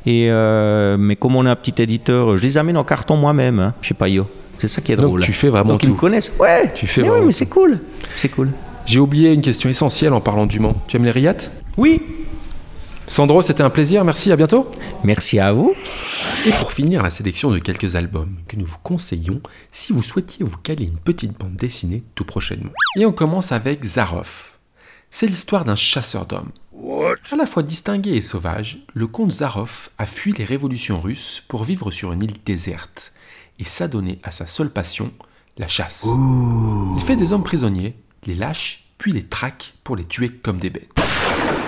Et 0.05 0.27
euh, 0.29 0.97
mais 0.99 1.15
comme 1.15 1.35
on 1.35 1.47
est 1.47 1.49
un 1.49 1.55
petit 1.55 1.81
éditeur, 1.81 2.37
je 2.37 2.43
les 2.43 2.59
amène 2.59 2.77
en 2.77 2.83
carton 2.83 3.17
moi-même 3.17 3.57
hein, 3.57 3.73
chez 3.81 3.95
Payot. 3.95 4.27
C'est 4.57 4.67
ça 4.67 4.81
qui 4.81 4.91
est 4.91 4.95
drôle. 4.95 5.19
Donc 5.19 5.21
tu 5.21 5.33
fais 5.33 5.49
vraiment 5.49 5.73
Donc 5.73 5.81
tout. 5.81 5.87
ils 5.87 5.93
me 5.93 5.97
connaissent. 5.97 6.31
Ouais. 6.39 6.71
Tu 6.73 6.87
fais 6.87 7.01
mais 7.01 7.09
vraiment 7.09 7.25
mais 7.25 7.31
c'est 7.31 7.47
cool. 7.47 7.79
C'est 8.15 8.29
cool. 8.29 8.51
J'ai 8.85 8.99
oublié 8.99 9.33
une 9.33 9.41
question 9.41 9.69
essentielle 9.69 10.13
en 10.13 10.21
parlant 10.21 10.45
du 10.45 10.59
Mans. 10.59 10.75
Tu 10.87 10.97
aimes 10.97 11.05
les 11.05 11.11
riattes 11.11 11.51
Oui. 11.77 12.01
Sandro, 13.07 13.41
c'était 13.43 13.61
un 13.61 13.69
plaisir, 13.69 14.03
merci, 14.03 14.31
à 14.31 14.35
bientôt. 14.35 14.69
Merci 15.03 15.39
à 15.39 15.53
vous. 15.53 15.73
Et 16.45 16.51
pour 16.51 16.71
finir 16.71 17.03
la 17.03 17.09
sélection 17.11 17.51
de 17.51 17.59
quelques 17.59 17.95
albums 17.95 18.35
que 18.47 18.55
nous 18.55 18.65
vous 18.65 18.77
conseillons 18.81 19.41
si 19.71 19.93
vous 19.93 20.01
souhaitiez 20.01 20.43
vous 20.45 20.57
caler 20.57 20.85
une 20.85 20.97
petite 20.97 21.37
bande 21.37 21.55
dessinée 21.55 22.03
tout 22.15 22.25
prochainement. 22.25 22.71
Et 22.97 23.05
on 23.05 23.11
commence 23.11 23.51
avec 23.51 23.83
Zaroff. 23.83 24.57
C'est 25.11 25.27
l'histoire 25.27 25.65
d'un 25.65 25.75
chasseur 25.75 26.25
d'hommes. 26.25 26.51
À 27.31 27.35
la 27.35 27.45
fois 27.45 27.63
distingué 27.63 28.11
et 28.15 28.21
sauvage, 28.21 28.79
le 28.93 29.07
comte 29.07 29.31
Zaroff 29.31 29.89
a 29.97 30.05
fui 30.05 30.33
les 30.33 30.43
révolutions 30.43 30.99
russes 30.99 31.43
pour 31.47 31.63
vivre 31.63 31.89
sur 31.91 32.11
une 32.11 32.23
île 32.23 32.35
déserte 32.45 33.13
et 33.59 33.63
s'adonner 33.63 34.19
à 34.23 34.31
sa 34.31 34.47
seule 34.47 34.69
passion, 34.69 35.11
la 35.57 35.67
chasse. 35.67 36.05
Il 36.95 37.01
fait 37.01 37.15
des 37.15 37.33
hommes 37.33 37.43
prisonniers, 37.43 37.97
les 38.25 38.35
lâche, 38.35 38.85
puis 38.97 39.11
les 39.11 39.23
traque 39.23 39.73
pour 39.83 39.95
les 39.95 40.05
tuer 40.05 40.29
comme 40.29 40.59
des 40.59 40.69
bêtes. 40.69 40.99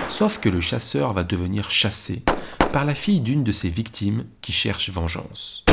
Sauf 0.08 0.38
que 0.38 0.48
le 0.48 0.60
chasseur 0.60 1.12
va 1.12 1.24
devenir 1.24 1.70
chassé 1.70 2.22
par 2.72 2.84
la 2.84 2.94
fille 2.94 3.20
d'une 3.20 3.44
de 3.44 3.52
ses 3.52 3.68
victimes 3.68 4.24
qui 4.40 4.52
cherche 4.52 4.90
vengeance. 4.90 5.64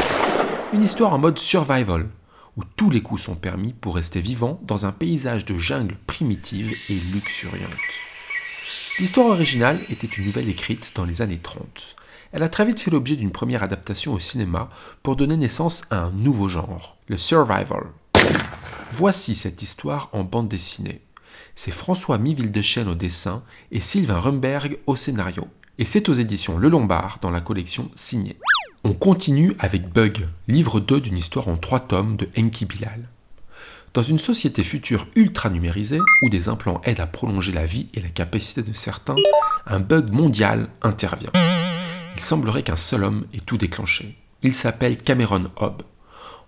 Une 0.74 0.84
histoire 0.84 1.14
en 1.14 1.18
mode 1.18 1.40
survival, 1.40 2.10
où 2.58 2.62
tous 2.76 2.90
les 2.90 3.02
coups 3.02 3.22
sont 3.22 3.36
permis 3.36 3.74
pour 3.74 3.96
rester 3.96 4.22
vivant 4.22 4.60
dans 4.64 4.86
un 4.86 4.92
paysage 4.92 5.46
de 5.46 5.58
jungle 5.58 5.98
primitive 6.08 6.74
et 6.90 6.96
luxuriante. 7.14 7.70
L'histoire 9.00 9.28
originale 9.28 9.78
était 9.90 10.08
une 10.08 10.26
nouvelle 10.28 10.50
écrite 10.50 10.94
dans 10.96 11.06
les 11.06 11.22
années 11.22 11.40
30. 11.42 11.96
Elle 12.32 12.44
a 12.44 12.50
très 12.50 12.66
vite 12.66 12.80
fait 12.80 12.92
l'objet 12.92 13.16
d'une 13.16 13.32
première 13.32 13.64
adaptation 13.64 14.14
au 14.14 14.20
cinéma 14.20 14.70
pour 15.04 15.16
donner 15.16 15.38
naissance 15.38 15.86
à 15.90 16.00
un 16.04 16.12
nouveau 16.12 16.50
genre, 16.50 16.98
le 17.08 17.18
survival. 17.18 17.86
Voici 18.92 19.36
cette 19.36 19.62
histoire 19.62 20.10
en 20.14 20.24
bande 20.24 20.48
dessinée. 20.48 21.02
C'est 21.56 21.72
François 21.72 22.18
Miville-Dechaine 22.18 22.90
au 22.90 22.96
dessin 22.96 23.44
et 23.72 23.80
Sylvain 23.80 24.18
Rumberg 24.18 24.78
au 24.88 24.96
scénario. 24.96 25.48
Et 25.78 25.86
c'est 25.86 26.10
aux 26.10 26.14
éditions 26.14 26.58
Le 26.58 26.70
Lombard 26.70 27.20
dans 27.22 27.32
la 27.32 27.42
collection 27.42 27.90
Signée. 27.96 28.38
On 28.84 28.94
continue 28.94 29.56
avec 29.60 29.92
Bug, 29.92 30.28
livre 30.48 30.80
2 30.80 31.02
d'une 31.02 31.18
histoire 31.18 31.48
en 31.48 31.58
trois 31.58 31.80
tomes 31.80 32.18
de 32.18 32.30
Enki 32.38 32.66
Bilal. 32.66 33.10
Dans 33.94 34.04
une 34.04 34.20
société 34.20 34.64
future 34.64 35.08
ultra 35.16 35.50
numérisée, 35.50 36.02
où 36.22 36.30
des 36.30 36.50
implants 36.50 36.82
aident 36.84 37.00
à 37.00 37.08
prolonger 37.08 37.54
la 37.54 37.66
vie 37.66 37.88
et 37.94 38.02
la 38.02 38.10
capacité 38.10 38.62
de 38.62 38.74
certains, 38.74 39.16
un 39.66 39.80
bug 39.80 40.12
mondial 40.12 40.68
intervient. 40.82 41.32
Il 42.16 42.22
semblerait 42.22 42.64
qu'un 42.64 42.76
seul 42.76 43.04
homme 43.04 43.26
ait 43.34 43.40
tout 43.40 43.58
déclenché. 43.58 44.18
Il 44.42 44.54
s'appelle 44.54 44.98
Cameron 44.98 45.52
Hobb. 45.58 45.84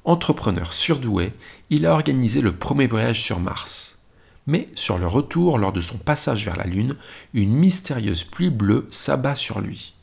Entrepreneur 0.05 0.74
surdoué, 0.74 1.33
il 1.69 1.86
a 1.86 1.93
organisé 1.93 2.41
le 2.41 2.55
premier 2.55 2.88
voyage 2.88 3.21
sur 3.21 3.39
Mars. 3.39 4.00
Mais 4.45 4.69
sur 4.75 4.97
le 4.97 5.07
retour, 5.07 5.57
lors 5.57 5.74
de 5.74 5.81
son 5.81 5.97
passage 5.97 6.45
vers 6.45 6.55
la 6.55 6.65
Lune, 6.65 6.95
une 7.33 7.53
mystérieuse 7.53 8.24
pluie 8.24 8.50
bleue 8.50 8.88
s'abat 8.89 9.36
sur 9.36 9.59
lui 9.59 9.93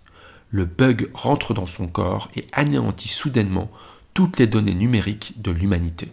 le 0.55 0.67
bug 0.67 1.11
rentre 1.15 1.53
dans 1.53 1.67
son 1.67 1.89
corps 1.89 2.31
et 2.37 2.47
anéantit 2.53 3.09
soudainement 3.09 3.69
toutes 4.15 4.39
les 4.39 4.47
données 4.47 4.77
numériques 4.77 5.33
de 5.43 5.51
l'humanité. 5.51 6.13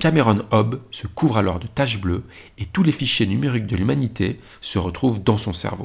Cameron 0.00 0.42
Hobb 0.50 0.80
se 0.90 1.06
couvre 1.06 1.36
alors 1.36 1.58
de 1.60 1.66
taches 1.66 2.00
bleues 2.00 2.24
et 2.56 2.64
tous 2.64 2.82
les 2.82 2.92
fichiers 2.92 3.26
numériques 3.26 3.66
de 3.66 3.76
l'humanité 3.76 4.40
se 4.62 4.78
retrouvent 4.78 5.22
dans 5.22 5.36
son 5.36 5.52
cerveau. 5.52 5.84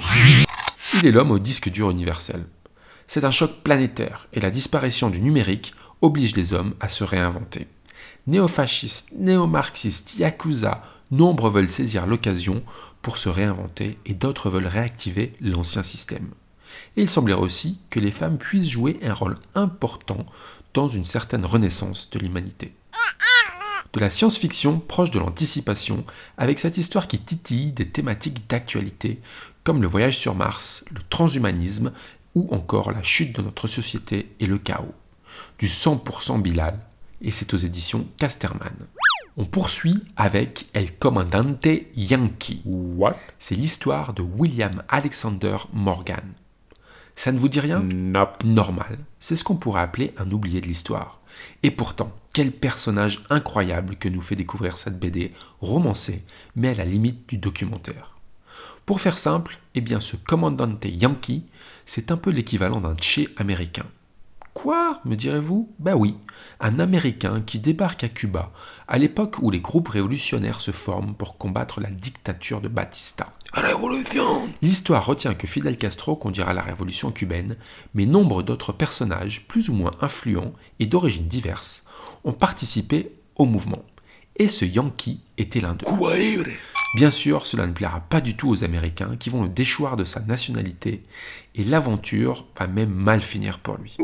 Il 0.96 1.06
est 1.06 1.12
l'homme 1.12 1.32
au 1.32 1.40
disque 1.40 1.70
dur 1.70 1.90
universel. 1.90 2.46
C'est 3.08 3.24
un 3.24 3.32
choc 3.32 3.64
planétaire 3.64 4.28
et 4.34 4.40
la 4.40 4.52
disparition 4.52 5.10
du 5.10 5.22
numérique 5.22 5.74
oblige 6.02 6.36
les 6.36 6.54
hommes 6.54 6.76
à 6.80 6.90
se 6.90 7.04
réinventer. 7.04 7.68
Néofascistes, 8.28 9.12
néo-marxistes, 9.18 10.18
yakuza, 10.18 10.84
nombre 11.12 11.50
veulent 11.50 11.70
saisir 11.70 12.06
l'occasion 12.06 12.64
pour 13.02 13.18
se 13.18 13.30
réinventer 13.30 13.98
et 14.06 14.14
d'autres 14.14 14.50
veulent 14.50 14.68
réactiver 14.68 15.34
l'ancien 15.42 15.84
système 15.84 16.30
il 16.96 17.10
semblerait 17.10 17.42
aussi 17.42 17.80
que 17.90 18.00
les 18.00 18.12
femmes 18.12 18.38
puissent 18.38 18.70
jouer 18.70 19.00
un 19.04 19.14
rôle 19.14 19.36
important 19.56 20.26
dans 20.74 20.88
une 20.88 21.06
certaine 21.06 21.46
renaissance 21.46 22.10
de 22.12 22.20
l'humanité. 22.20 22.74
De 23.94 24.00
la 24.00 24.10
science-fiction 24.10 24.80
proche 24.80 25.12
de 25.12 25.20
l'anticipation, 25.20 26.06
avec 26.38 26.60
cette 26.60 26.78
histoire 26.78 27.08
qui 27.08 27.20
titille 27.20 27.72
des 27.72 27.90
thématiques 27.90 28.48
d'actualité, 28.48 29.20
comme 29.64 29.82
le 29.82 29.88
voyage 29.88 30.18
sur 30.18 30.36
Mars, 30.36 30.86
le 30.92 31.02
transhumanisme, 31.10 31.92
ou 32.36 32.48
encore 32.54 32.92
la 32.92 33.02
chute 33.02 33.36
de 33.36 33.42
notre 33.42 33.68
société 33.68 34.32
et 34.40 34.46
le 34.46 34.60
chaos. 34.60 34.94
Du 35.58 35.68
100% 35.68 36.42
Bilal, 36.42 36.80
et 37.22 37.32
c'est 37.32 37.54
aux 37.54 37.58
éditions 37.58 38.08
Casterman. 38.18 38.76
On 39.38 39.46
poursuit 39.46 40.04
avec 40.16 40.68
El 40.74 40.96
Comandante 40.96 41.68
Yankee. 41.96 42.62
What? 42.66 43.18
C'est 43.40 43.56
l'histoire 43.56 44.14
de 44.14 44.22
William 44.22 44.84
Alexander 44.88 45.56
Morgan. 45.74 46.34
Ça 47.16 47.32
ne 47.32 47.40
vous 47.40 47.50
dit 47.50 47.60
rien? 47.60 47.82
Nope. 47.82 48.44
Normal. 48.46 49.00
C'est 49.20 49.36
ce 49.36 49.44
qu'on 49.44 49.58
pourrait 49.58 49.82
appeler 49.82 50.14
un 50.18 50.32
oublié 50.32 50.62
de 50.62 50.68
l'histoire. 50.68 51.20
Et 51.64 51.72
pourtant, 51.72 52.14
quel 52.34 52.52
personnage 52.52 53.24
incroyable 53.30 53.96
que 53.98 54.10
nous 54.10 54.22
fait 54.22 54.36
découvrir 54.36 54.78
cette 54.78 55.00
BD, 55.00 55.34
romancée, 55.62 56.24
mais 56.56 56.70
à 56.70 56.74
la 56.74 56.86
limite 56.86 57.28
du 57.28 57.38
documentaire. 57.38 58.18
Pour 58.86 59.02
faire 59.02 59.18
simple, 59.18 59.60
eh 59.76 59.82
bien 59.82 60.00
ce 60.00 60.16
commandante 60.16 60.86
Yankee, 60.86 61.46
c'est 61.86 62.12
un 62.12 62.18
peu 62.18 62.32
l'équivalent 62.32 62.82
d'un 62.82 62.96
Che 62.96 63.30
américain. 63.38 63.86
Quoi 64.62 65.00
me 65.06 65.16
direz-vous? 65.16 65.74
Ben 65.80 65.96
oui, 65.96 66.18
un 66.60 66.80
Américain 66.80 67.40
qui 67.40 67.60
débarque 67.60 68.04
à 68.04 68.10
Cuba 68.10 68.52
à 68.90 68.98
l'époque 68.98 69.38
où 69.42 69.52
les 69.52 69.62
groupes 69.62 69.88
révolutionnaires 69.88 70.60
se 70.60 70.72
forment 70.72 71.16
pour 71.16 71.38
combattre 71.38 71.80
la 71.80 71.90
dictature 71.90 72.60
de 72.60 72.68
Batista. 72.68 73.28
Révolution 73.54 74.50
L'histoire 74.62 75.06
retient 75.06 75.34
que 75.34 75.48
Fidel 75.48 75.78
Castro 75.78 76.18
conduira 76.18 76.54
la 76.54 76.62
révolution 76.62 77.10
cubaine, 77.12 77.56
mais 77.94 78.06
nombre 78.06 78.44
d'autres 78.44 78.74
personnages, 78.74 79.48
plus 79.48 79.70
ou 79.70 79.76
moins 79.76 79.92
influents 80.02 80.52
et 80.80 80.88
d'origines 80.88 81.28
diverses, 81.28 81.86
ont 82.26 82.34
participé 82.34 83.14
au 83.38 83.46
mouvement. 83.46 83.86
Et 84.36 84.50
ce 84.50 84.66
Yankee 84.66 85.22
était 85.38 85.62
l'un 85.62 85.76
d'eux. 85.76 85.88
Bien 86.96 87.12
sûr, 87.12 87.46
cela 87.46 87.68
ne 87.68 87.74
plaira 87.74 88.00
pas 88.00 88.20
du 88.20 88.36
tout 88.36 88.50
aux 88.50 88.64
Américains 88.64 89.16
qui 89.20 89.30
vont 89.30 89.44
le 89.44 89.50
déchoir 89.50 89.96
de 89.96 90.04
sa 90.04 90.22
nationalité 90.22 91.04
et 91.54 91.64
l'aventure 91.64 92.48
va 92.58 92.66
même 92.66 92.90
mal 92.90 93.22
finir 93.22 93.60
pour 93.60 93.78
lui. 93.78 93.96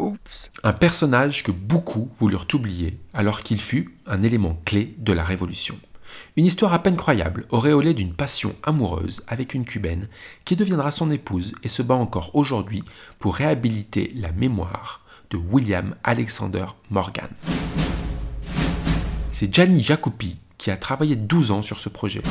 Un 0.63 0.73
personnage 0.73 1.43
que 1.43 1.51
beaucoup 1.51 2.11
voulurent 2.19 2.45
oublier 2.53 2.99
alors 3.13 3.41
qu'il 3.41 3.59
fut 3.59 3.95
un 4.05 4.21
élément 4.21 4.61
clé 4.65 4.93
de 4.99 5.13
la 5.13 5.23
Révolution. 5.23 5.79
Une 6.37 6.45
histoire 6.45 6.73
à 6.75 6.83
peine 6.83 6.95
croyable, 6.95 7.47
auréolée 7.49 7.95
d'une 7.95 8.13
passion 8.13 8.55
amoureuse 8.61 9.23
avec 9.27 9.55
une 9.55 9.65
cubaine 9.65 10.07
qui 10.45 10.55
deviendra 10.55 10.91
son 10.91 11.09
épouse 11.09 11.55
et 11.63 11.67
se 11.67 11.81
bat 11.81 11.95
encore 11.95 12.35
aujourd'hui 12.35 12.83
pour 13.17 13.35
réhabiliter 13.35 14.13
la 14.15 14.31
mémoire 14.31 15.03
de 15.31 15.37
William 15.37 15.95
Alexander 16.03 16.65
Morgan. 16.91 17.29
C'est 19.31 19.51
Gianni 19.53 19.81
Jacopi 19.81 20.37
qui 20.59 20.69
a 20.69 20.77
travaillé 20.77 21.15
12 21.15 21.51
ans 21.51 21.61
sur 21.63 21.79
ce 21.79 21.89
projet. 21.89 22.21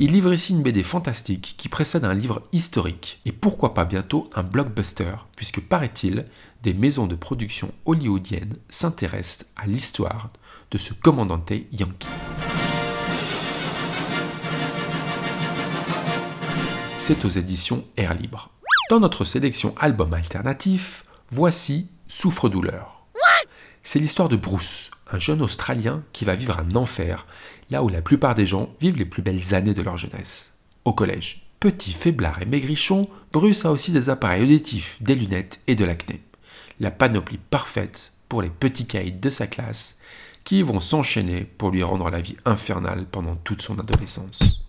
Il 0.00 0.12
livre 0.12 0.32
ici 0.32 0.52
une 0.52 0.62
BD 0.62 0.84
fantastique 0.84 1.56
qui 1.58 1.68
précède 1.68 2.04
un 2.04 2.14
livre 2.14 2.42
historique 2.52 3.20
et 3.24 3.32
pourquoi 3.32 3.74
pas 3.74 3.84
bientôt 3.84 4.30
un 4.32 4.44
blockbuster, 4.44 5.16
puisque 5.34 5.60
paraît-il, 5.60 6.26
des 6.62 6.72
maisons 6.72 7.08
de 7.08 7.16
production 7.16 7.74
hollywoodiennes 7.84 8.54
s'intéressent 8.68 9.48
à 9.56 9.66
l'histoire 9.66 10.30
de 10.70 10.78
ce 10.78 10.94
commandante 10.94 11.50
Yankee. 11.72 12.06
C'est 16.96 17.24
aux 17.24 17.30
éditions 17.30 17.84
Air 17.96 18.14
Libre. 18.14 18.52
Dans 18.90 19.00
notre 19.00 19.24
sélection 19.24 19.74
album 19.80 20.14
alternatif, 20.14 21.06
voici 21.32 21.88
Souffre-douleur. 22.06 23.04
C'est 23.82 23.98
l'histoire 23.98 24.28
de 24.28 24.36
Bruce, 24.36 24.92
un 25.10 25.18
jeune 25.18 25.42
Australien 25.42 26.02
qui 26.12 26.24
va 26.24 26.34
vivre 26.34 26.58
un 26.58 26.76
enfer, 26.76 27.26
là 27.70 27.82
où 27.82 27.88
la 27.88 28.02
plupart 28.02 28.34
des 28.34 28.46
gens 28.46 28.74
vivent 28.80 28.96
les 28.96 29.04
plus 29.04 29.22
belles 29.22 29.54
années 29.54 29.74
de 29.74 29.82
leur 29.82 29.96
jeunesse, 29.96 30.54
au 30.84 30.92
collège. 30.92 31.48
Petit, 31.60 31.92
faiblard 31.92 32.40
et 32.40 32.46
maigrichon, 32.46 33.08
Bruce 33.32 33.64
a 33.64 33.72
aussi 33.72 33.90
des 33.90 34.10
appareils 34.10 34.44
auditifs, 34.44 34.96
des 35.00 35.14
lunettes 35.14 35.60
et 35.66 35.74
de 35.74 35.84
l'acné. 35.84 36.22
La 36.78 36.90
panoplie 36.90 37.40
parfaite 37.50 38.12
pour 38.28 38.42
les 38.42 38.50
petits 38.50 38.86
caïds 38.86 39.12
de 39.12 39.30
sa 39.30 39.46
classe 39.46 39.98
qui 40.44 40.62
vont 40.62 40.80
s'enchaîner 40.80 41.44
pour 41.44 41.70
lui 41.70 41.82
rendre 41.82 42.10
la 42.10 42.20
vie 42.20 42.36
infernale 42.44 43.06
pendant 43.10 43.36
toute 43.36 43.60
son 43.62 43.78
adolescence. 43.78 44.64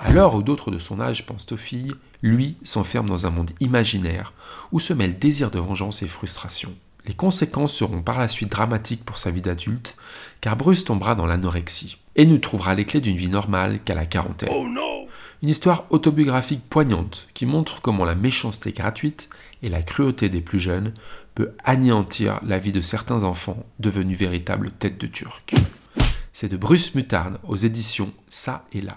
À 0.00 0.10
l'heure 0.12 0.34
où 0.34 0.42
d'autres 0.42 0.70
de 0.70 0.78
son 0.78 1.00
âge 1.00 1.26
pensent 1.26 1.52
aux 1.52 1.56
filles, 1.56 1.92
lui 2.22 2.56
s'enferme 2.64 3.08
dans 3.08 3.26
un 3.26 3.30
monde 3.30 3.50
imaginaire 3.60 4.32
où 4.72 4.80
se 4.80 4.92
mêlent 4.92 5.18
désir 5.18 5.50
de 5.50 5.58
vengeance 5.58 6.02
et 6.02 6.08
frustration. 6.08 6.74
Les 7.06 7.14
conséquences 7.14 7.74
seront 7.74 8.02
par 8.02 8.18
la 8.18 8.28
suite 8.28 8.50
dramatiques 8.50 9.04
pour 9.04 9.18
sa 9.18 9.30
vie 9.30 9.40
d'adulte, 9.40 9.96
car 10.40 10.56
Bruce 10.56 10.84
tombera 10.84 11.14
dans 11.14 11.26
l'anorexie 11.26 11.98
et 12.16 12.26
ne 12.26 12.36
trouvera 12.36 12.74
les 12.74 12.84
clés 12.84 13.00
d'une 13.00 13.16
vie 13.16 13.28
normale 13.28 13.80
qu'à 13.80 13.94
la 13.94 14.06
quarantaine. 14.06 14.50
Une 15.42 15.48
histoire 15.48 15.86
autobiographique 15.90 16.68
poignante 16.68 17.28
qui 17.32 17.46
montre 17.46 17.80
comment 17.80 18.04
la 18.04 18.14
méchanceté 18.14 18.72
gratuite 18.72 19.30
et 19.62 19.70
la 19.70 19.82
cruauté 19.82 20.28
des 20.28 20.42
plus 20.42 20.60
jeunes 20.60 20.92
peut 21.34 21.52
anéantir 21.64 22.40
la 22.46 22.58
vie 22.58 22.72
de 22.72 22.80
certains 22.80 23.24
enfants 23.24 23.64
devenus 23.78 24.18
véritables 24.18 24.70
têtes 24.70 25.00
de 25.00 25.06
turc. 25.06 25.54
C'est 26.32 26.48
de 26.48 26.56
Bruce 26.56 26.94
Mutard 26.94 27.32
aux 27.44 27.56
éditions 27.56 28.12
Ça 28.28 28.66
et 28.72 28.80
Là. 28.82 28.96